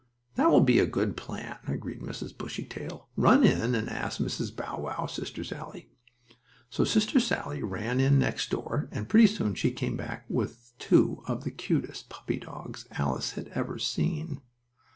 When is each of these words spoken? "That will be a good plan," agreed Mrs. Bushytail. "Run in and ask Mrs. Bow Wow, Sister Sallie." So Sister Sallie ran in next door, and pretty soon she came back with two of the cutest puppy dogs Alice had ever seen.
"That 0.33 0.49
will 0.49 0.61
be 0.61 0.79
a 0.79 0.87
good 0.87 1.15
plan," 1.15 1.59
agreed 1.67 2.01
Mrs. 2.01 2.35
Bushytail. 2.35 3.09
"Run 3.15 3.43
in 3.43 3.75
and 3.75 3.87
ask 3.87 4.19
Mrs. 4.19 4.49
Bow 4.55 4.79
Wow, 4.79 5.05
Sister 5.05 5.43
Sallie." 5.43 5.91
So 6.71 6.83
Sister 6.83 7.19
Sallie 7.19 7.61
ran 7.61 7.99
in 7.99 8.17
next 8.17 8.49
door, 8.49 8.89
and 8.91 9.07
pretty 9.07 9.27
soon 9.27 9.53
she 9.53 9.69
came 9.69 9.95
back 9.95 10.25
with 10.27 10.73
two 10.79 11.21
of 11.27 11.43
the 11.43 11.51
cutest 11.51 12.09
puppy 12.09 12.39
dogs 12.39 12.87
Alice 12.93 13.33
had 13.33 13.49
ever 13.49 13.77
seen. 13.77 14.41